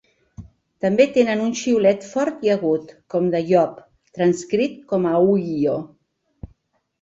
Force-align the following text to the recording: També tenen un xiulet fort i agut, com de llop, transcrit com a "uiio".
També 0.83 1.03
tenen 1.17 1.43
un 1.47 1.51
xiulet 1.59 2.07
fort 2.13 2.41
i 2.47 2.51
agut, 2.53 2.95
com 3.15 3.27
de 3.37 3.43
llop, 3.51 3.77
transcrit 4.19 4.81
com 4.95 5.07
a 5.11 5.13
"uiio". 5.35 5.77